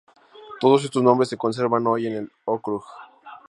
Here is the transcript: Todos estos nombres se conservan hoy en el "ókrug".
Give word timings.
Todos 0.59 0.83
estos 0.83 1.03
nombres 1.03 1.29
se 1.29 1.37
conservan 1.37 1.85
hoy 1.85 2.07
en 2.07 2.13
el 2.13 2.31
"ókrug". 2.45 2.83